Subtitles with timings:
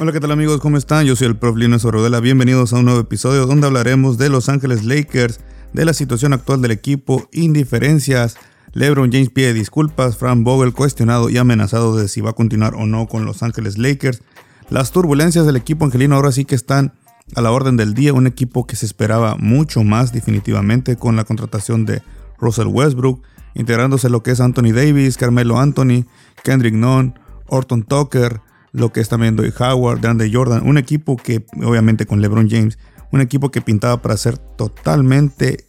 [0.00, 0.60] Hola, ¿qué tal amigos?
[0.60, 1.06] ¿Cómo están?
[1.06, 1.56] Yo soy el Prof.
[1.56, 2.20] Lino Sorrodela.
[2.20, 5.40] Bienvenidos a un nuevo episodio donde hablaremos de Los Ángeles Lakers,
[5.72, 8.36] de la situación actual del equipo, indiferencias.
[8.74, 12.86] LeBron James pide disculpas, Frank Vogel cuestionado y amenazado de si va a continuar o
[12.86, 14.22] no con Los Ángeles Lakers.
[14.70, 16.92] Las turbulencias del equipo angelino ahora sí que están
[17.34, 21.24] a la orden del día, un equipo que se esperaba mucho más definitivamente con la
[21.24, 22.02] contratación de
[22.38, 23.24] Russell Westbrook,
[23.56, 26.04] integrándose lo que es Anthony Davis, Carmelo Anthony,
[26.44, 27.18] Kendrick Nunn,
[27.48, 28.42] Orton Tucker,
[28.72, 32.78] lo que es también Doy Howard, DeAndre Jordan, un equipo que obviamente con LeBron James,
[33.12, 35.64] un equipo que pintaba para ser totalmente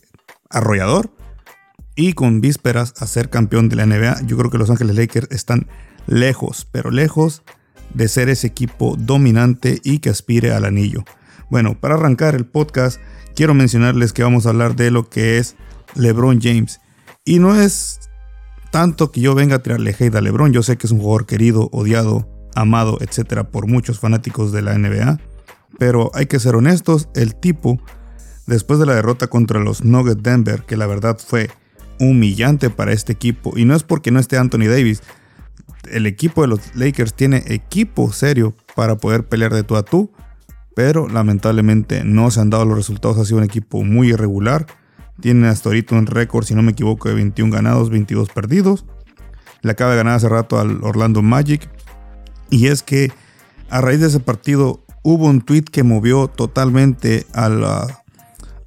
[0.50, 1.12] arrollador
[1.96, 4.22] y con vísperas a ser campeón de la NBA.
[4.26, 5.68] Yo creo que Los Ángeles Lakers están
[6.08, 7.44] lejos, pero lejos
[7.94, 11.04] de ser ese equipo dominante y que aspire al anillo.
[11.50, 13.00] Bueno, para arrancar el podcast,
[13.36, 15.56] quiero mencionarles que vamos a hablar de lo que es
[15.96, 16.80] LeBron James.
[17.26, 18.00] Y no es
[18.72, 21.26] tanto que yo venga a tirarle hate a LeBron, yo sé que es un jugador
[21.26, 25.20] querido, odiado, amado, etcétera, por muchos fanáticos de la NBA.
[25.78, 27.80] Pero hay que ser honestos, el tipo,
[28.48, 31.50] después de la derrota contra los Nuggets Denver, que la verdad fue
[32.00, 35.02] humillante para este equipo, y no es porque no esté Anthony Davis,
[35.92, 40.12] el equipo de los Lakers tiene equipo serio para poder pelear de tú a tú,
[40.76, 44.66] pero lamentablemente no se han dado los resultados, ha sido un equipo muy irregular,
[45.20, 48.86] tiene hasta ahorita un récord, si no me equivoco, de 21 ganados, 22 perdidos.
[49.62, 51.70] Le acaba de ganar hace rato al Orlando Magic,
[52.50, 53.12] y es que
[53.70, 57.46] a raíz de ese partido hubo un tweet que movió totalmente a,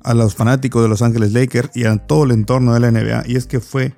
[0.02, 3.24] a los fanáticos de Los Ángeles Lakers y a todo el entorno de la NBA.
[3.26, 3.94] Y es que fue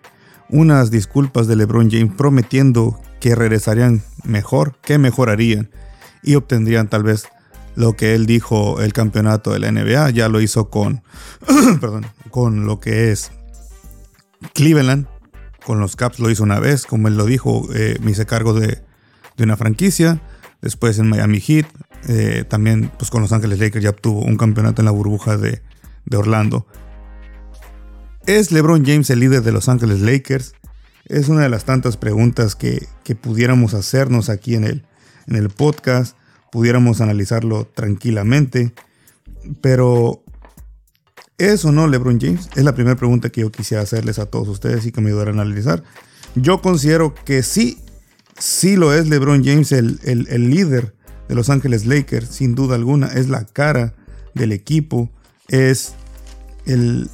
[0.48, 5.70] unas disculpas de LeBron James prometiendo que regresarían mejor, que mejorarían
[6.22, 7.28] y obtendrían tal vez
[7.76, 10.10] lo que él dijo el campeonato de la NBA.
[10.10, 11.02] Ya lo hizo con,
[11.80, 13.32] perdón, con lo que es
[14.52, 15.06] Cleveland.
[15.64, 18.52] Con los Caps lo hizo una vez, como él lo dijo, eh, me hice cargo
[18.52, 18.82] de,
[19.36, 20.20] de una franquicia.
[20.60, 21.66] Después en Miami Heat,
[22.08, 25.62] eh, también pues con Los Ángeles Lakers ya obtuvo un campeonato en la burbuja de,
[26.14, 26.66] Orlando.
[28.26, 30.54] ¿Es LeBron James el líder de Los Ángeles Lakers?
[31.06, 34.86] Es una de las tantas preguntas que, que pudiéramos hacernos aquí en el,
[35.26, 36.16] en el podcast,
[36.50, 38.72] pudiéramos analizarlo tranquilamente,
[39.60, 40.22] pero
[41.36, 42.48] ¿es o no LeBron James?
[42.54, 45.38] Es la primera pregunta que yo quisiera hacerles a todos ustedes y que me ayudaran
[45.38, 45.82] a analizar.
[46.34, 47.83] Yo considero que sí
[48.38, 49.98] sí lo es LeBron James el,
[50.50, 50.94] líder
[51.28, 53.94] de Los Ángeles Lakers, sin duda alguna, es la cara
[54.34, 55.10] del equipo,
[55.48, 55.94] es
[56.66, 57.08] el,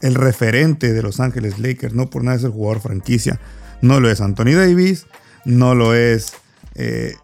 [0.00, 3.40] referente de Los Ángeles Lakers, no por nada es el jugador franquicia,
[3.82, 5.06] no lo es Anthony Davis,
[5.44, 6.32] no lo es
[6.74, 7.14] eh,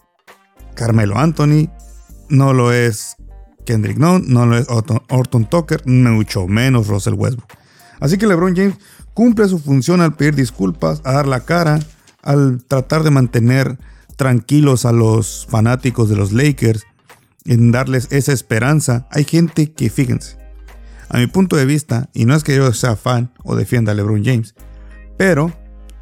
[0.75, 1.71] Carmelo Anthony,
[2.29, 3.17] no lo es
[3.65, 7.51] Kendrick Nunn, no lo es Orton Tucker, mucho menos Russell Westbrook.
[8.01, 8.77] Así que LeBron James
[9.15, 11.81] cumple su función al pedir disculpas, a dar la cara,
[12.27, 13.79] al tratar de mantener
[14.17, 16.85] tranquilos a los fanáticos de los Lakers,
[17.45, 20.37] en darles esa esperanza, hay gente que, fíjense,
[21.09, 23.95] a mi punto de vista, y no es que yo sea fan o defienda a
[23.95, 24.55] LeBron James,
[25.17, 25.53] pero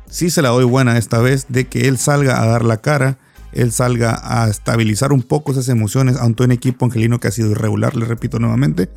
[0.09, 3.19] sí se la doy buena esta vez de que él salga a dar la cara,
[3.53, 7.51] él salga a estabilizar un poco esas emociones ante un equipo angelino que ha sido
[7.51, 8.91] irregular, le repito nuevamente.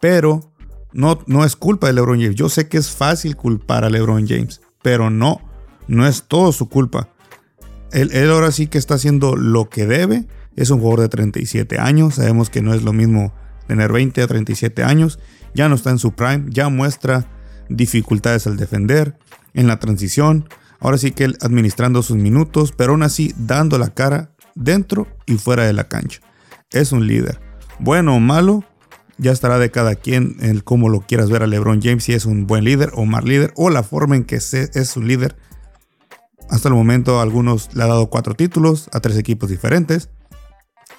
[0.00, 0.52] Pero
[0.92, 2.34] no, no es culpa de LeBron James.
[2.34, 5.40] Yo sé que es fácil culpar a LeBron James, pero no
[5.88, 7.08] no es todo su culpa.
[7.90, 10.26] Él, ahora sí que está haciendo lo que debe.
[10.56, 12.16] Es un jugador de 37 años.
[12.16, 13.32] Sabemos que no es lo mismo
[13.66, 15.18] tener 20 a 37 años.
[15.54, 16.44] Ya no está en su prime.
[16.50, 17.26] Ya muestra
[17.68, 19.16] dificultades al defender.
[19.54, 20.48] En la transición.
[20.80, 22.72] Ahora sí que él administrando sus minutos.
[22.76, 26.20] Pero aún así dando la cara dentro y fuera de la cancha.
[26.70, 27.40] Es un líder.
[27.78, 28.64] Bueno o malo.
[29.16, 32.04] Ya estará de cada quien el cómo lo quieras ver a LeBron James.
[32.04, 33.52] Si es un buen líder o mal líder.
[33.56, 35.36] O la forma en que es un líder
[36.50, 40.08] hasta el momento algunos le ha dado cuatro títulos a tres equipos diferentes.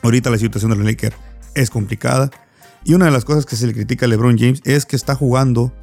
[0.01, 1.15] Ahorita la situación de los Lakers
[1.55, 2.29] es complicada.
[2.85, 5.15] Y una de las cosas que se le critica a LeBron James es que está
[5.15, 5.73] jugando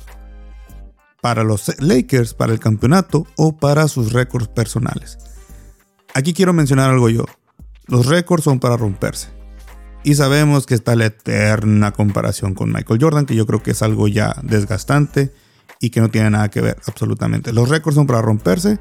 [1.20, 5.18] para los Lakers, para el campeonato o para sus récords personales.
[6.14, 7.24] Aquí quiero mencionar algo yo.
[7.86, 9.28] Los récords son para romperse.
[10.04, 13.82] Y sabemos que está la eterna comparación con Michael Jordan, que yo creo que es
[13.82, 15.32] algo ya desgastante
[15.80, 17.52] y que no tiene nada que ver absolutamente.
[17.52, 18.78] Los récords son para romperse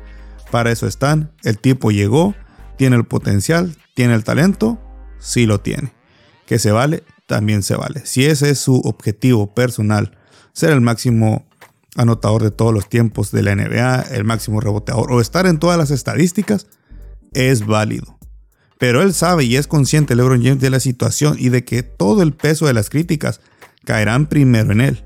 [0.52, 1.32] para eso están.
[1.44, 2.36] El tipo llegó,
[2.78, 4.80] tiene el potencial, tiene el talento,
[5.20, 5.94] sí lo tiene.
[6.46, 8.06] Que se vale, también se vale.
[8.06, 10.18] Si ese es su objetivo personal,
[10.54, 11.46] ser el máximo
[11.96, 15.78] anotador de todos los tiempos de la NBA, el máximo reboteador o estar en todas
[15.78, 16.68] las estadísticas,
[17.34, 18.18] es válido.
[18.78, 22.22] Pero él sabe y es consciente, LeBron James, de la situación y de que todo
[22.22, 23.40] el peso de las críticas
[23.86, 25.04] caerán primero en él.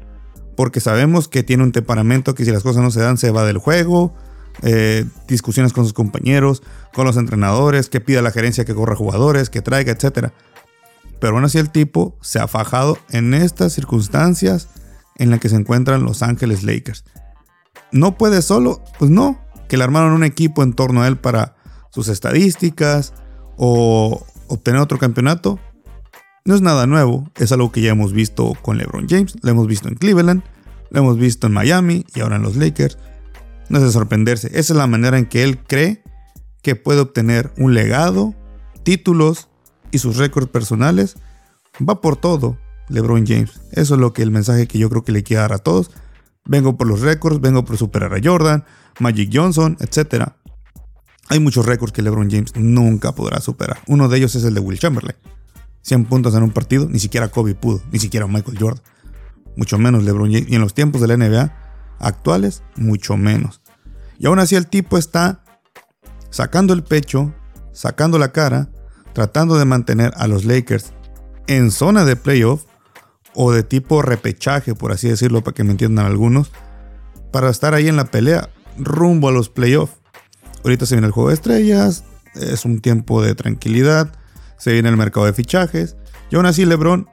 [0.55, 3.45] Porque sabemos que tiene un temperamento que si las cosas no se dan se va
[3.45, 4.15] del juego,
[4.61, 6.63] eh, discusiones con sus compañeros,
[6.93, 10.29] con los entrenadores, que pida la gerencia que corra jugadores, que traiga, etc.
[11.19, 14.69] Pero aún así el tipo se ha fajado en estas circunstancias
[15.15, 17.03] en las que se encuentran Los Ángeles Lakers.
[17.91, 18.81] ¿No puede solo?
[18.97, 21.55] Pues no, que le armaron un equipo en torno a él para
[21.91, 23.13] sus estadísticas
[23.57, 25.59] o obtener otro campeonato.
[26.45, 29.67] No es nada nuevo, es algo que ya hemos visto con LeBron James, lo hemos
[29.67, 30.43] visto en Cleveland,
[30.89, 32.97] lo hemos visto en Miami y ahora en los Lakers.
[33.69, 36.03] No es de sorprenderse, esa es la manera en que él cree
[36.61, 38.35] que puede obtener un legado,
[38.83, 39.47] títulos
[39.91, 41.15] y sus récords personales.
[41.87, 42.57] Va por todo,
[42.89, 43.61] LeBron James.
[43.71, 45.91] Eso es lo que el mensaje que yo creo que le quiere dar a todos.
[46.45, 48.65] Vengo por los récords, vengo por superar a Jordan,
[48.99, 50.29] Magic Johnson, etc.
[51.29, 53.79] Hay muchos récords que LeBron James nunca podrá superar.
[53.87, 55.15] Uno de ellos es el de Will Chamberlain.
[55.83, 58.83] 100 puntos en un partido, ni siquiera Kobe pudo, ni siquiera Michael Jordan.
[59.55, 60.49] Mucho menos LeBron James.
[60.49, 61.68] Y en los tiempos de la NBA
[61.99, 63.61] actuales, mucho menos.
[64.17, 65.43] Y aún así el tipo está
[66.29, 67.33] sacando el pecho,
[67.71, 68.69] sacando la cara,
[69.13, 70.93] tratando de mantener a los Lakers
[71.47, 72.65] en zona de playoff
[73.33, 76.51] o de tipo repechaje, por así decirlo, para que me entiendan algunos,
[77.31, 79.93] para estar ahí en la pelea rumbo a los playoffs.
[80.63, 82.03] Ahorita se viene el juego de estrellas,
[82.35, 84.13] es un tiempo de tranquilidad,
[84.57, 85.95] se viene el mercado de fichajes.
[86.29, 87.07] Y aún así LeBron,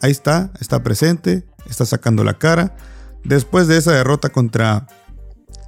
[0.00, 2.76] ahí está, está presente, está sacando la cara.
[3.24, 4.86] Después de esa derrota contra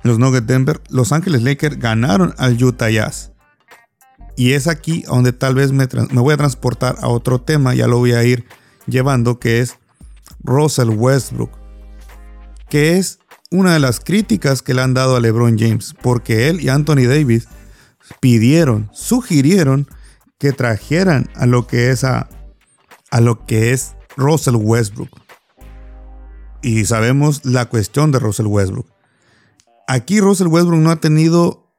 [0.03, 3.33] los Nuggets Denver, Los Ángeles Lakers ganaron al Utah Jazz.
[4.37, 7.99] Y es aquí donde tal vez me, voy a transportar a otro tema, ya lo
[7.99, 8.47] voy a ir
[8.87, 9.79] llevando, que es
[10.43, 11.51] Russell Westbrook.
[12.69, 13.21] Que es
[13.51, 17.07] una de las críticas que le han dado a LeBron James, porque él y Anthony
[17.07, 17.49] Davis
[18.21, 19.89] pidieron, sugirieron
[20.39, 22.29] que trajeran a lo que es a,
[23.11, 25.24] a lo que es Russell Westbrook.
[26.65, 28.87] Y sabemos la cuestión de Russell Westbrook.
[29.87, 31.71] Aquí Russell Westbrook no ha tenido,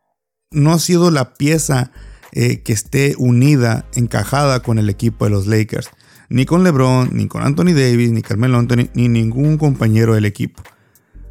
[0.52, 1.92] no ha sido la pieza
[2.34, 5.90] eh, que esté unida, encajada con el equipo de los Lakers.
[6.30, 10.62] Ni con LeBron, ni con Anthony Davis, ni Carmelo Anthony, ni ningún compañero del equipo.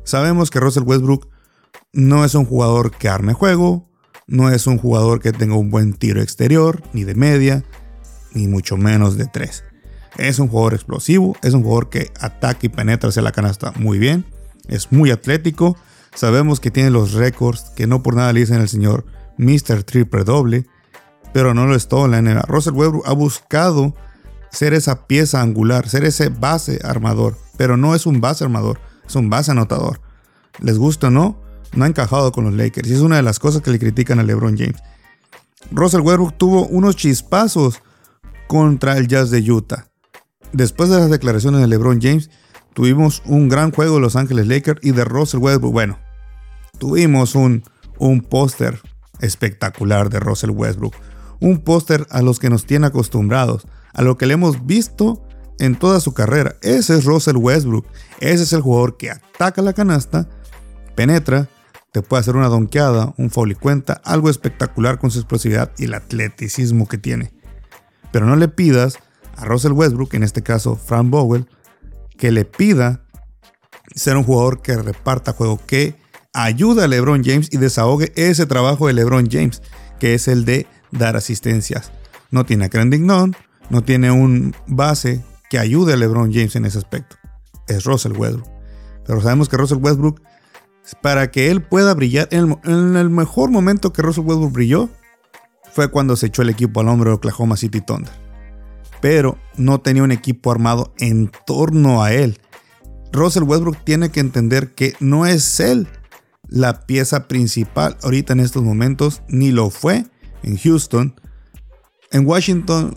[0.03, 1.29] Sabemos que Russell Westbrook
[1.93, 3.89] no es un jugador que arme juego,
[4.27, 7.63] no es un jugador que tenga un buen tiro exterior, ni de media,
[8.33, 9.63] ni mucho menos de tres.
[10.17, 13.99] Es un jugador explosivo, es un jugador que ataca y penetra hacia la canasta muy
[13.99, 14.25] bien,
[14.69, 15.77] es muy atlético.
[16.15, 19.05] Sabemos que tiene los récords que no por nada le dicen el señor
[19.39, 19.83] Mr.
[19.83, 20.67] Triple Doble,
[21.33, 22.43] pero no lo es todo la NBA.
[22.43, 23.95] Russell Westbrook ha buscado
[24.51, 29.17] ser esa pieza angular, ser ese base armador, pero no es un base armador, es
[29.17, 30.01] un base anotador.
[30.61, 31.41] Les gusta o no,
[31.75, 32.89] no ha encajado con los Lakers.
[32.89, 34.81] Y es una de las cosas que le critican a LeBron James.
[35.73, 37.83] Russell Westbrook tuvo unos chispazos
[38.47, 39.89] contra el Jazz de Utah.
[40.55, 42.31] Después de las declaraciones de LeBron James,
[42.75, 45.73] tuvimos un gran juego de Los Ángeles Lakers y de Russell Westbrook.
[45.73, 45.99] Bueno,
[46.79, 47.65] tuvimos un,
[47.99, 48.81] un póster
[49.19, 50.95] espectacular de Russell Westbrook.
[51.41, 55.27] Un póster a los que nos tiene acostumbrados, a lo que le hemos visto
[55.59, 56.55] en toda su carrera.
[56.63, 57.87] Ese es Russell Westbrook.
[58.21, 60.29] Ese es el jugador que ataca la canasta,
[60.95, 61.49] penetra,
[61.91, 65.87] te puede hacer una donkeada, un foul y cuenta, algo espectacular con su explosividad y
[65.87, 67.33] el atleticismo que tiene.
[68.13, 69.01] Pero no le pidas
[69.37, 71.49] a Russell Westbrook, en este caso Frank Vogel,
[72.17, 73.05] que le pida
[73.95, 75.97] ser un jugador que reparta juego, que
[76.33, 79.63] ayude a LeBron James y desahogue ese trabajo de LeBron James,
[79.99, 81.93] que es el de dar asistencias.
[82.31, 83.37] No tiene a Dignon,
[83.71, 87.17] no tiene un base que ayude a LeBron James en ese aspecto.
[87.69, 88.49] Es Russell Westbrook.
[89.07, 90.21] Pero sabemos que Russell Westbrook,
[91.01, 94.91] para que él pueda brillar, en el, mejor momento que Russell Westbrook brilló,
[95.73, 98.24] fue cuando se echó el equipo al hombro de Oklahoma City Thunder.
[99.05, 102.41] Pero no tenía un equipo armado en torno a él.
[103.13, 105.89] Russell Westbrook tiene que entender que no es él
[106.49, 110.07] la pieza principal ahorita en estos momentos, ni lo fue
[110.43, 111.21] en Houston.
[112.13, 112.95] En Washington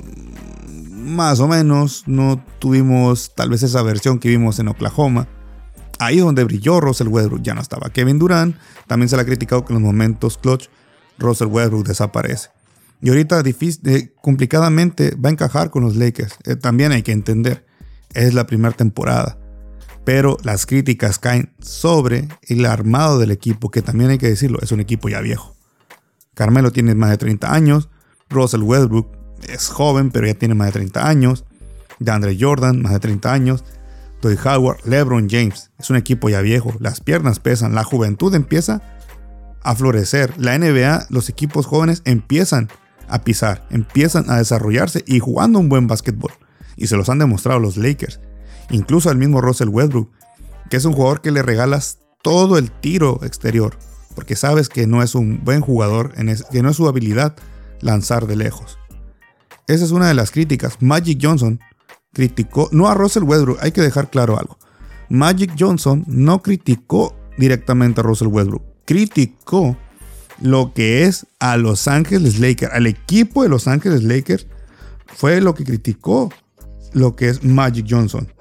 [0.93, 5.27] más o menos, no tuvimos tal vez esa versión que vimos en Oklahoma.
[5.99, 8.55] Ahí donde brilló Russell Westbrook, ya no estaba Kevin Durant,
[8.87, 10.69] también se le ha criticado que en los momentos clutch
[11.17, 12.56] Russell Westbrook desaparece.
[13.01, 16.37] Y ahorita eh, complicadamente va a encajar con los Lakers.
[16.45, 17.65] Eh, también hay que entender,
[18.13, 19.37] es la primera temporada.
[20.03, 24.71] Pero las críticas caen sobre el armado del equipo, que también hay que decirlo, es
[24.71, 25.55] un equipo ya viejo.
[26.33, 27.89] Carmelo tiene más de 30 años,
[28.29, 31.45] Russell Westbrook es joven, pero ya tiene más de 30 años.
[31.99, 33.63] DeAndre Jordan, más de 30 años.
[34.21, 35.71] Toy Howard, LeBron James.
[35.79, 36.73] Es un equipo ya viejo.
[36.79, 37.75] Las piernas pesan.
[37.75, 38.81] La juventud empieza
[39.63, 40.33] a florecer.
[40.37, 42.69] La NBA, los equipos jóvenes empiezan
[43.07, 46.31] a pisar, empiezan a desarrollarse y jugando un buen básquetbol.
[46.75, 48.19] Y se los han demostrado los Lakers.
[48.69, 50.11] Incluso al mismo Russell Westbrook,
[50.69, 53.77] que es un jugador que le regalas todo el tiro exterior.
[54.15, 56.13] porque sabes que no es un buen jugador,
[56.51, 57.35] que no es su habilidad
[57.81, 58.79] lanzar de lejos.
[59.67, 60.77] Esa es una de las críticas.
[60.81, 61.59] Magic Johnson
[62.13, 64.57] criticó, no a Russell Westbrook, hay que dejar claro algo.
[65.09, 69.77] Magic Johnson no criticó directamente a Russell Westbrook, criticó
[70.39, 74.47] lo que es a Los Ángeles Lakers, al equipo de Los Ángeles Lakers,
[75.07, 76.29] fue lo que criticó
[76.93, 78.31] lo que es Magic Johnson,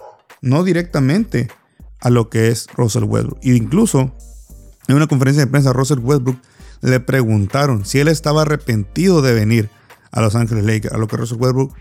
[0.40, 1.48] no directamente
[2.00, 3.38] a lo que es Russell Westbrook.
[3.42, 4.12] E incluso
[4.88, 6.38] en una conferencia de prensa, Russell Westbrook
[6.82, 9.70] le preguntaron si él estaba arrepentido de venir
[10.12, 11.74] a Los Ángeles Lakers, a lo que Russell Westbrook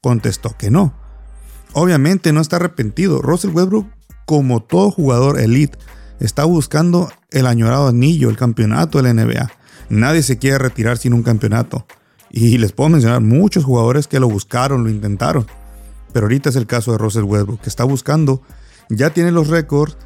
[0.00, 0.94] contestó que no.
[1.72, 3.20] Obviamente no está arrepentido.
[3.20, 3.88] Russell Westbrook,
[4.24, 5.78] como todo jugador elite,
[6.20, 9.50] está buscando el añorado anillo, el campeonato de la NBA.
[9.88, 11.86] Nadie se quiere retirar sin un campeonato.
[12.30, 15.46] Y les puedo mencionar muchos jugadores que lo buscaron, lo intentaron.
[16.12, 18.42] Pero ahorita es el caso de Russell Westbrook, que está buscando,
[18.88, 19.96] ya tiene los récords,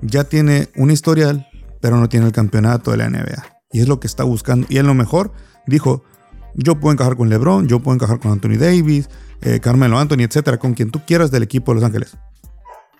[0.00, 1.46] ya tiene un historial,
[1.80, 3.44] pero no tiene el campeonato de la NBA.
[3.72, 4.66] Y es lo que está buscando.
[4.68, 5.32] Y en lo mejor
[5.66, 6.04] dijo,
[6.54, 9.08] yo puedo encajar con LeBron, yo puedo encajar con Anthony Davis,
[9.42, 12.16] eh, Carmelo Anthony, etcétera, con quien tú quieras del equipo de Los Ángeles.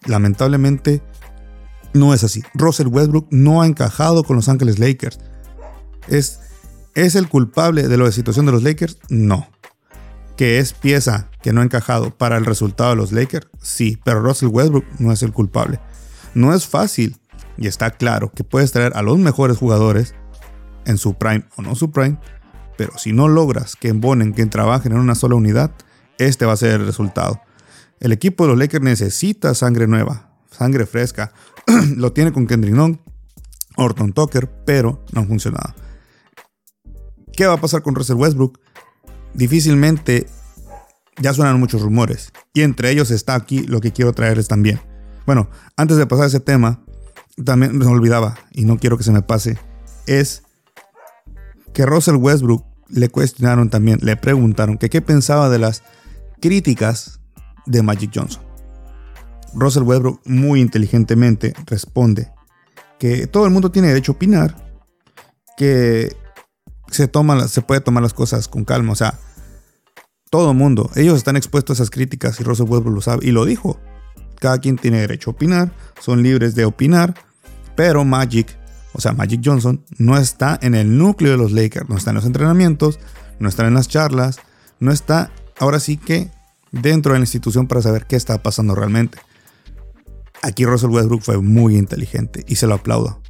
[0.07, 1.03] Lamentablemente,
[1.93, 2.43] no es así.
[2.55, 5.19] Russell Westbrook no ha encajado con Los Ángeles Lakers.
[6.09, 6.41] ¿Es,
[6.95, 8.99] ¿Es el culpable de la situación de los Lakers?
[9.09, 9.49] No.
[10.37, 13.49] ¿Que es pieza que no ha encajado para el resultado de los Lakers?
[13.61, 15.81] Sí, pero Russell Westbrook no es el culpable.
[16.35, 17.21] No es fácil,
[17.61, 20.15] y está claro que puedes traer a los mejores jugadores
[20.87, 22.19] en su prime o no su prime,
[22.77, 25.73] pero si no logras que embonen, que trabajen en una sola unidad,
[26.19, 27.41] este va a ser el resultado.
[28.01, 30.30] El equipo de los Lakers necesita sangre nueva,
[30.61, 31.33] sangre fresca.
[31.97, 33.01] Lo tiene con Kendrick Nunn,
[33.77, 35.75] Orton Tucker, pero no ha funcionado.
[37.33, 38.61] ¿Qué va a pasar con Russell Westbrook?
[39.33, 40.27] Difícilmente
[41.19, 42.33] ya suenan muchos rumores.
[42.53, 44.81] Y entre ellos está aquí lo que quiero traerles también.
[45.25, 45.49] Bueno,
[45.79, 46.85] antes de pasar a ese tema,
[47.43, 49.59] también me olvidaba, y no quiero que se me pase,
[50.07, 50.43] es
[51.73, 55.83] que Russell Westbrook le cuestionaron también, le preguntaron que qué pensaba de las
[56.41, 57.21] críticas
[57.65, 58.50] de Magic Johnson.
[59.55, 62.31] Russell Westbrook muy inteligentemente responde
[62.99, 64.57] que todo el mundo tiene derecho a opinar,
[65.57, 66.15] que
[66.91, 69.19] se, toma, se puede tomar las cosas con calma, o sea,
[70.31, 73.33] todo el mundo, ellos están expuestos a esas críticas y Russell Westbrook lo sabe y
[73.33, 73.81] lo dijo.
[74.39, 77.15] Cada quien tiene derecho a opinar, son libres de opinar,
[77.75, 78.57] pero Magic,
[78.93, 82.17] o sea, Magic Johnson, no está en el núcleo de los Lakers, no está en
[82.17, 83.01] los entrenamientos,
[83.39, 84.39] no está en las charlas,
[84.79, 86.31] no está ahora sí que
[86.73, 89.19] dentro de la institución para saber qué está pasando realmente.
[90.43, 93.21] Aquí Russell Westbrook fue muy inteligente y se lo aplaudo.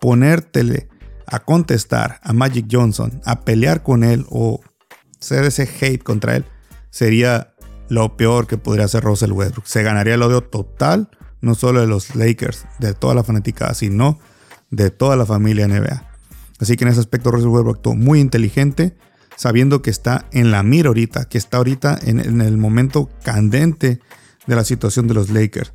[0.00, 0.88] Ponértele
[1.26, 4.60] a contestar a Magic Johnson, a pelear con él o
[5.18, 6.44] ser ese hate contra él,
[6.90, 7.54] sería
[7.88, 9.66] lo peor que podría hacer Russell Westbrook.
[9.66, 11.08] Se ganaría el odio total,
[11.40, 14.18] no solo de los Lakers, de toda la fanaticada, sino
[14.70, 16.10] de toda la familia NBA.
[16.60, 18.96] Así que en ese aspecto Russell Westbrook actuó muy inteligente,
[19.36, 24.00] sabiendo que está en la mira ahorita, que está ahorita en el momento candente
[24.46, 25.72] de la situación de los Lakers.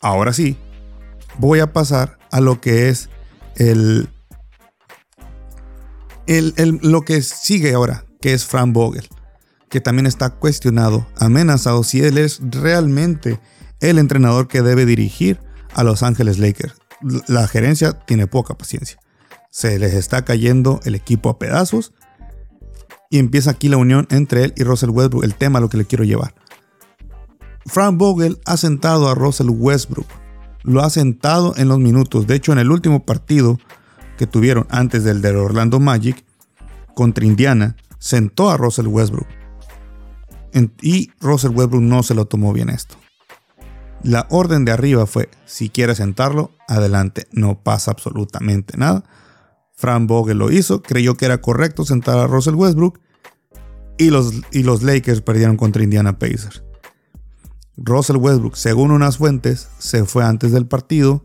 [0.00, 0.56] Ahora sí,
[1.38, 3.08] voy a pasar a lo que es
[3.56, 4.08] el,
[6.26, 9.08] el, lo que sigue ahora, que es Frank Vogel,
[9.68, 13.40] que también está cuestionado, amenazado si él es realmente
[13.80, 15.40] el entrenador que debe dirigir
[15.74, 16.74] a Los Ángeles Lakers.
[17.26, 18.98] La gerencia tiene poca paciencia.
[19.50, 21.92] Se les está cayendo el equipo a pedazos
[23.10, 25.76] y empieza aquí la unión entre él y Russell Westbrook, el tema a lo que
[25.76, 26.34] le quiero llevar.
[27.66, 30.06] Frank Vogel ha sentado a Russell Westbrook.
[30.62, 32.26] Lo ha sentado en los minutos.
[32.26, 33.58] De hecho, en el último partido
[34.16, 36.24] que tuvieron antes del de Orlando Magic
[36.94, 39.26] contra Indiana, sentó a Russell Westbrook.
[40.80, 42.96] y Russell Westbrook no se lo tomó bien esto.
[44.04, 49.02] La orden de arriba fue, si quieres sentarlo, adelante, no pasa absolutamente nada.
[49.74, 53.00] Frank Vogel lo hizo, creyó que era correcto sentar a Russell Westbrook
[53.96, 56.63] y los, y los Lakers perdieron contra Indiana Pacers.
[57.76, 61.24] Russell Westbrook, según unas fuentes, se fue antes del partido,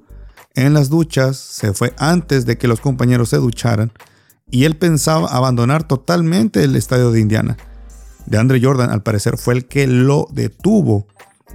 [0.55, 3.91] en las duchas, se fue antes de que los compañeros se ducharan
[4.51, 7.57] y él pensaba abandonar totalmente el estadio de Indiana.
[8.25, 11.07] De Andre Jordan, al parecer, fue el que lo detuvo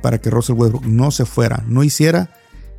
[0.02, 2.30] para que Russell Westbrook no se fuera, no hiciera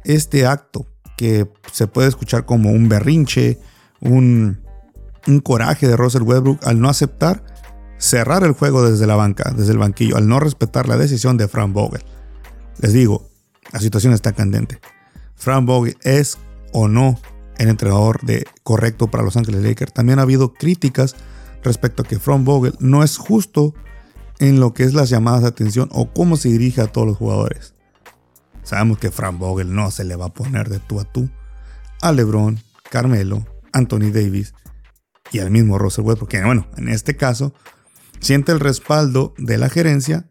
[0.04, 0.86] este acto
[1.18, 3.60] que se puede escuchar como un berrinche,
[4.00, 4.62] un,
[5.28, 7.44] un coraje de Russell Westbrook al no aceptar
[7.98, 11.48] cerrar el juego desde la banca, desde el banquillo, al no respetar la decisión de
[11.48, 12.04] Frank Vogel.
[12.80, 13.30] Les digo,
[13.72, 14.80] la situación está candente.
[15.36, 16.38] Frank Vogel es
[16.74, 17.20] o no
[17.58, 19.94] el entrenador de correcto para Los Ángeles Lakers.
[19.94, 21.16] También ha habido críticas
[21.64, 23.74] respecto a que Frank Vogel no es justo
[24.40, 27.18] en lo que es las llamadas de atención o cómo se dirige a todos los
[27.18, 27.74] jugadores.
[28.64, 31.30] Sabemos que Frank Vogel no se le va a poner de tú a tú
[32.02, 32.60] a LeBron,
[32.90, 34.54] Carmelo, Anthony Davis
[35.32, 36.30] y al mismo Russell Westbrook.
[36.30, 37.54] Porque, bueno, en este caso,
[38.20, 40.28] siente el respaldo de la gerencia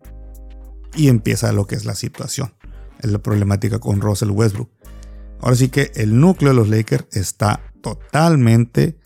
[0.94, 2.54] y empieza lo que es la situación.
[3.00, 4.70] Es la problemática con Russell Westbrook.
[5.40, 8.98] Ahora sí que el núcleo de los Lakers está totalmente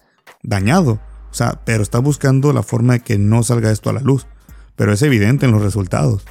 [0.43, 1.01] dañado.
[1.31, 4.27] O sea, pero está buscando la forma de que no salga esto a la luz.
[4.77, 6.25] Pero es evidente en los resultados.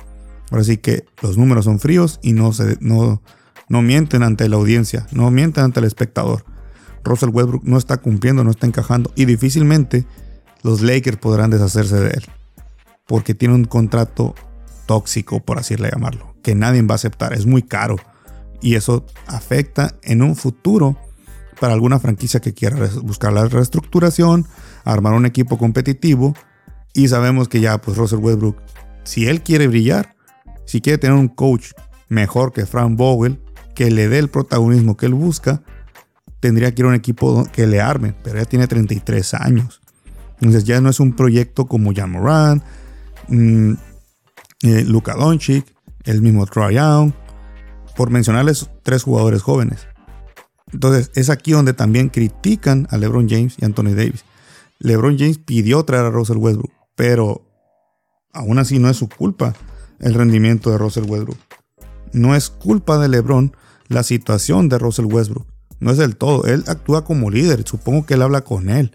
[0.49, 3.21] Ahora sí que los números son fríos y no, se, no,
[3.67, 6.45] no mienten ante la audiencia, no mienten ante el espectador.
[7.03, 10.05] Russell Westbrook no está cumpliendo, no está encajando y difícilmente
[10.63, 12.25] los Lakers podrán deshacerse de él.
[13.07, 14.35] Porque tiene un contrato
[14.85, 17.97] tóxico, por así llamarlo, que nadie va a aceptar, es muy caro.
[18.61, 20.97] Y eso afecta en un futuro
[21.59, 24.47] para alguna franquicia que quiera buscar la reestructuración,
[24.83, 26.33] armar un equipo competitivo.
[26.93, 28.57] Y sabemos que ya, pues Russell Westbrook,
[29.03, 30.15] si él quiere brillar,
[30.65, 31.71] si quiere tener un coach
[32.09, 33.39] mejor que Frank Vogel,
[33.75, 35.61] que le dé el protagonismo que él busca,
[36.39, 39.81] tendría que ir a un equipo que le arme, pero ya tiene 33 años.
[40.35, 42.63] Entonces ya no es un proyecto como Jan Moran,
[43.27, 43.73] mm,
[44.63, 45.65] eh, Luka Doncic,
[46.03, 47.11] el mismo Troy Young,
[47.95, 49.87] por mencionarles tres jugadores jóvenes.
[50.71, 54.23] Entonces es aquí donde también critican a LeBron James y Anthony Davis.
[54.79, 57.41] LeBron James pidió traer a Russell Westbrook, pero
[58.33, 59.55] aún así no es su culpa
[59.99, 61.37] el rendimiento de Russell Westbrook.
[62.13, 63.55] No es culpa de LeBron
[63.87, 65.47] la situación de Russell Westbrook.
[65.79, 66.45] No es del todo.
[66.45, 67.63] Él actúa como líder.
[67.65, 68.91] Supongo que él habla con él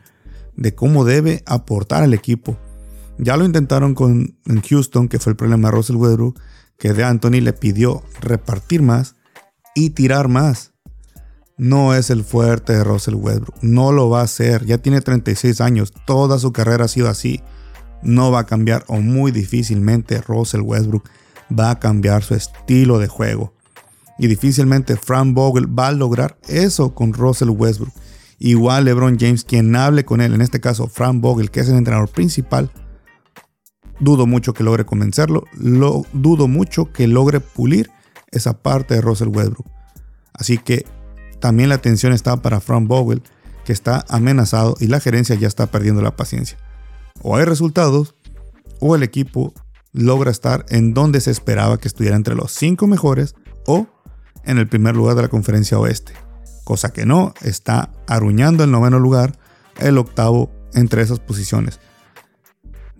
[0.57, 2.57] de cómo debe aportar al equipo.
[3.19, 6.40] Ya lo intentaron con en Houston, que fue el problema de Russell Westbrook,
[6.78, 9.16] que de Anthony le pidió repartir más
[9.75, 10.73] y tirar más.
[11.57, 13.54] No es el fuerte de Russell Westbrook.
[13.62, 14.64] No lo va a hacer.
[14.64, 15.92] Ya tiene 36 años.
[16.07, 17.40] Toda su carrera ha sido así.
[18.02, 21.09] No va a cambiar o muy difícilmente Russell Westbrook
[21.57, 23.54] va a cambiar su estilo de juego.
[24.19, 27.92] Y difícilmente Frank Vogel va a lograr eso con Russell Westbrook.
[28.38, 31.76] Igual LeBron James, quien hable con él, en este caso Frank Vogel, que es el
[31.76, 32.73] entrenador principal,
[34.03, 35.45] dudo mucho que logre convencerlo.
[35.55, 37.91] Lo, dudo mucho que logre pulir
[38.31, 39.67] esa parte de Russell Westbrook.
[40.35, 40.85] Así que
[41.41, 43.23] también la atención está para Frank Vogel,
[43.65, 46.59] que está amenazado y la gerencia ya está perdiendo la paciencia.
[47.23, 48.15] O hay resultados,
[48.81, 49.55] o el equipo
[49.93, 53.37] logra estar en donde se esperaba que estuviera entre los cinco mejores,
[53.67, 53.87] o
[54.45, 56.15] en el primer lugar de la conferencia oeste,
[56.65, 59.38] cosa que no, está aruñando el noveno lugar,
[59.79, 61.79] el octavo entre esas posiciones.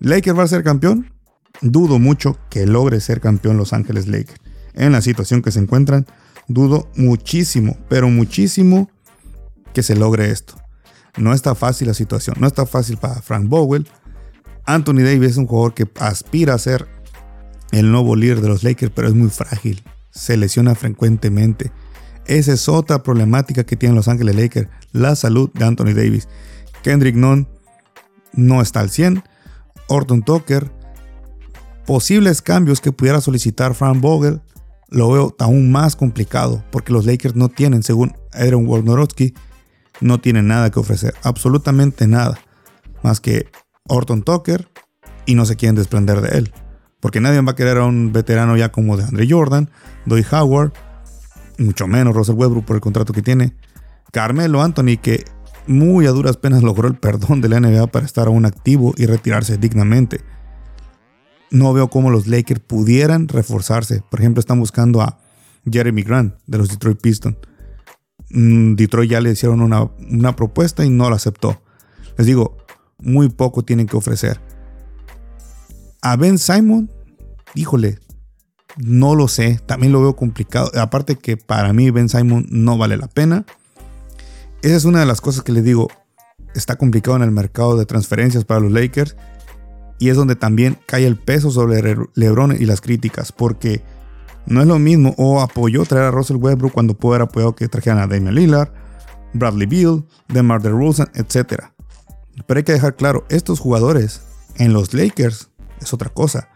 [0.03, 1.13] ¿Lakers va a ser campeón?
[1.61, 4.41] Dudo mucho que logre ser campeón Los Ángeles Lakers.
[4.75, 6.07] En la situación que se encuentran,
[6.49, 8.91] dudo muchísimo, pero muchísimo
[9.73, 10.55] que se logre esto.
[11.17, 13.89] No está fácil la situación, no está fácil para Frank Bowell.
[14.65, 16.89] Anthony Davis es un jugador que aspira a ser
[17.71, 21.73] el nuevo líder de los Lakers, pero es muy frágil se lesiona frecuentemente.
[22.27, 26.29] Esa es otra problemática que tienen Los Ángeles Lakers, la salud de Anthony Davis.
[26.83, 27.49] Kendrick Nunn
[28.33, 29.25] no está al 100.
[29.93, 30.71] Orton Tucker,
[31.87, 34.41] posibles cambios que pudiera solicitar Frank Vogel,
[34.89, 39.35] lo veo aún más complicado porque los Lakers no tienen, según Aaron Wojnarowski,
[40.01, 42.41] no tienen nada que ofrecer, absolutamente nada,
[43.03, 43.47] más que
[43.89, 44.69] Orton Tucker
[45.27, 46.53] y no se quieren desprender de él.
[47.01, 49.71] Porque nadie va a querer a un veterano ya como de Andre Jordan,
[50.07, 50.73] Doy Howard,
[51.59, 53.55] mucho menos Russell Westbrook por el contrato que tiene.
[54.13, 55.25] Carmelo Anthony, que
[55.67, 59.07] muy a duras penas logró el perdón de la NBA para estar aún activo y
[59.07, 60.21] retirarse dignamente.
[61.51, 64.03] No veo cómo los Lakers pudieran reforzarse.
[64.11, 65.19] Por ejemplo, están buscando a
[65.71, 67.37] Jeremy Grant de los Detroit Pistons.
[68.31, 71.61] Mm, Detroit ya le hicieron una, una propuesta y no la aceptó.
[72.17, 72.57] Les digo,
[72.99, 74.41] muy poco tienen que ofrecer.
[76.01, 76.91] A Ben Simon,
[77.55, 77.99] híjole,
[78.77, 80.71] no lo sé, también lo veo complicado.
[80.81, 83.45] Aparte que para mí Ben Simon no vale la pena.
[84.63, 85.89] Esa es una de las cosas que les digo,
[86.55, 89.17] está complicado en el mercado de transferencias para los Lakers.
[89.99, 93.83] Y es donde también cae el peso sobre LeBron y las críticas, porque
[94.47, 97.69] no es lo mismo o apoyó traer a Russell Westbrook cuando pudo haber apoyado que
[97.69, 98.73] trajeran a Damian Lillard,
[99.33, 101.65] Bradley Beal, DeMar DeRozan, etc.
[102.47, 104.23] Pero hay que dejar claro, estos jugadores
[104.59, 106.49] en los Lakers es otra cosa.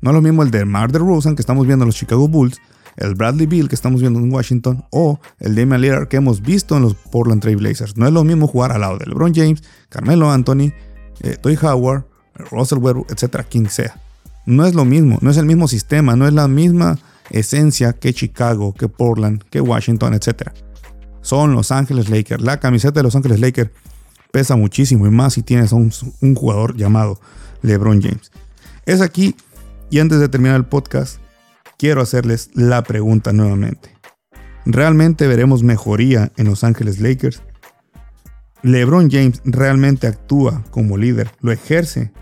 [0.00, 2.60] No es lo mismo el de Mar DeRozan que estamos viendo en los Chicago Bulls,
[2.98, 6.76] el Bradley Bill que estamos viendo en Washington o el Damian Lillard que hemos visto
[6.76, 7.96] en los Portland Trail Blazers.
[7.96, 10.72] No es lo mismo jugar al lado de LeBron James, Carmelo Anthony,
[11.22, 12.04] eh, Toy Howard,
[12.50, 14.00] Russell Westbrook, etcétera, quien sea.
[14.46, 16.98] No es lo mismo, no es el mismo sistema, no es la misma
[17.30, 20.54] esencia que Chicago, que Portland, que Washington, etcétera.
[21.20, 22.42] Son Los Ángeles Lakers.
[22.42, 23.70] La camiseta de Los Ángeles Lakers
[24.30, 27.20] pesa muchísimo y más si tienes un, un jugador llamado
[27.62, 28.30] LeBron James.
[28.86, 29.34] Es aquí,
[29.90, 31.18] y antes de terminar el podcast,
[31.78, 33.96] quiero hacerles la pregunta nuevamente.
[34.66, 37.42] ¿Realmente veremos mejoría en Los Ángeles Lakers?
[38.62, 42.12] LeBron James realmente actúa como líder, lo ejerce.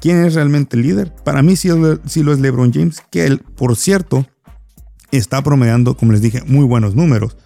[0.00, 1.14] ¿Quién es realmente el líder?
[1.24, 1.92] Para mí sí, lo
[2.32, 4.26] es LeBron James, que él, por cierto,
[5.10, 7.36] está promediando, como les dije, muy buenos números.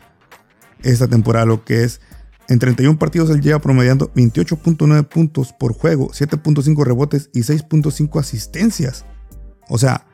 [0.83, 2.01] Esta temporada lo que es,
[2.47, 9.05] en 31 partidos él lleva promediando 28.9 puntos por juego, 7.5 rebotes y 6.5 asistencias.
[9.69, 10.07] O sea,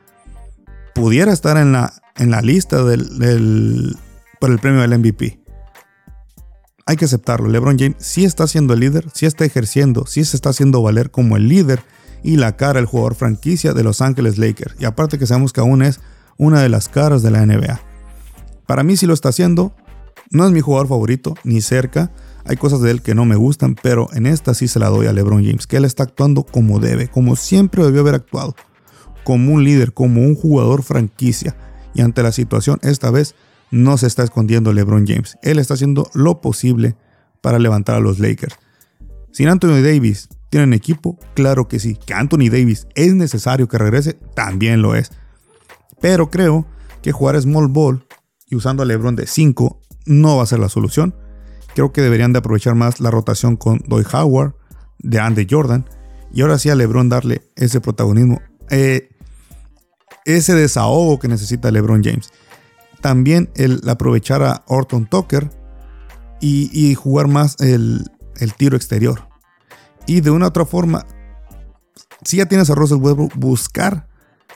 [0.94, 3.96] pudiera estar en la, en la lista del,
[4.40, 5.40] por el premio del MVP.
[6.86, 7.48] Hay que aceptarlo.
[7.48, 11.10] LeBron James sí está siendo el líder, sí está ejerciendo, sí se está haciendo valer
[11.10, 11.80] como el líder
[12.22, 14.74] y la cara del jugador franquicia de Los Ángeles Lakers.
[14.78, 16.00] Y aparte que sabemos que aún es
[16.36, 17.80] una de las caras de la NBA.
[18.66, 19.72] Para mí sí lo está haciendo.
[20.30, 22.12] No es mi jugador favorito, ni cerca.
[22.44, 25.06] Hay cosas de él que no me gustan, pero en esta sí se la doy
[25.06, 28.54] a LeBron James, que él está actuando como debe, como siempre debió haber actuado
[29.24, 31.56] como un líder, como un jugador franquicia.
[31.94, 33.34] Y ante la situación, esta vez
[33.70, 35.38] no se está escondiendo LeBron James.
[35.42, 36.96] Él está haciendo lo posible
[37.40, 38.56] para levantar a los Lakers.
[39.32, 41.18] Sin Anthony Davis, ¿tienen equipo?
[41.34, 41.96] Claro que sí.
[42.04, 45.10] Que Anthony Davis es necesario que regrese, también lo es.
[46.00, 46.66] Pero creo
[47.02, 48.04] que jugar small ball
[48.48, 51.14] y usando a LeBron de 5 no va a ser la solución.
[51.74, 54.54] Creo que deberían de aprovechar más la rotación con Doy Howard,
[54.98, 55.88] de Andy Jordan,
[56.32, 59.10] y ahora sí a LeBron darle ese protagonismo eh,
[60.24, 62.30] ese desahogo que necesita LeBron James.
[63.00, 65.50] También el aprovechar a Orton Tucker
[66.40, 68.10] y, jugar más el,
[68.56, 69.28] tiro exterior.
[70.06, 71.06] Y de una u otra forma,
[72.24, 74.08] si ya tienes a Russell Westbrook, buscar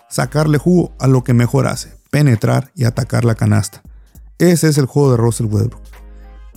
[0.09, 3.83] sacarle jugo a lo que mejor hace, penetrar y atacar la canasta.
[4.39, 5.83] Ese es el juego de Russell Westbrook.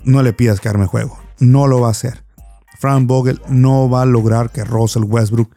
[0.03, 2.23] No le pidas que arme juego, no lo va a hacer.
[2.79, 5.56] Frank Vogel no va a lograr que Russell Westbrook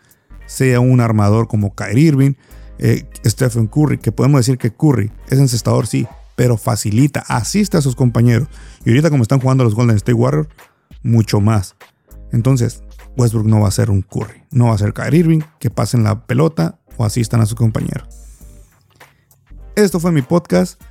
[0.50, 2.32] sea un armador como Kyrie Irving,
[2.78, 7.80] eh, Stephen Curry, que podemos decir que Curry es encestador, sí, pero facilita, asiste a
[7.80, 8.48] sus compañeros.
[8.84, 10.48] Y ahorita como están jugando los Golden State Warriors,
[11.04, 11.76] mucho más.
[12.32, 12.82] Entonces,
[13.16, 16.02] Westbrook no va a ser un Curry, no va a ser Kyrie Irving, que pasen
[16.02, 18.08] la pelota o asistan a sus compañeros.
[19.76, 20.82] Esto fue mi podcast.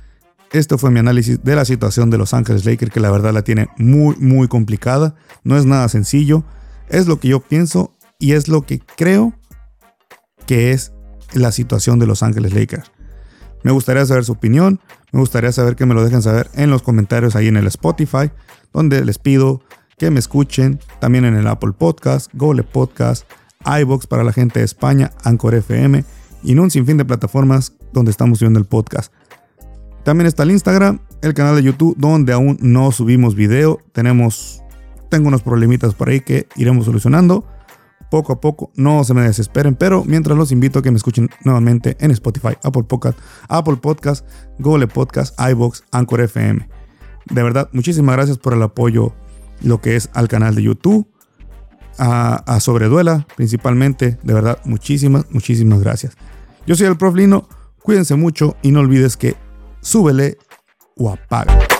[0.52, 3.42] Esto fue mi análisis de la situación de Los Ángeles Lakers, que la verdad la
[3.42, 5.14] tiene muy, muy complicada.
[5.44, 6.44] No es nada sencillo.
[6.88, 9.34] Es lo que yo pienso y es lo que creo
[10.50, 10.92] que es
[11.32, 12.90] la situación de Los Ángeles Lakers.
[13.62, 14.80] Me gustaría saber su opinión,
[15.12, 18.32] me gustaría saber que me lo dejen saber en los comentarios ahí en el Spotify,
[18.72, 19.62] donde les pido
[19.96, 23.30] que me escuchen, también en el Apple Podcast, Google Podcast,
[23.64, 26.04] iBox para la gente de España, Anchor FM
[26.42, 29.12] y en un sinfín de plataformas donde estamos subiendo el podcast.
[30.02, 34.64] También está el Instagram, el canal de YouTube donde aún no subimos video, tenemos
[35.10, 37.46] tengo unos problemitas por ahí que iremos solucionando
[38.10, 38.70] poco a poco.
[38.74, 42.56] No se me desesperen, pero mientras los invito a que me escuchen nuevamente en Spotify,
[42.62, 43.18] Apple Podcast,
[43.48, 44.26] Apple Podcast,
[44.58, 46.68] Google Podcast, iBox, Anchor FM.
[47.26, 49.14] De verdad, muchísimas gracias por el apoyo,
[49.62, 51.06] lo que es al canal de YouTube,
[51.98, 54.18] a, Sobreduela principalmente.
[54.22, 56.16] De verdad, muchísimas, muchísimas gracias.
[56.66, 57.48] Yo soy el Prof Lino,
[57.82, 59.36] cuídense mucho y no olvides que
[59.80, 60.38] súbele
[60.96, 61.79] o apaga.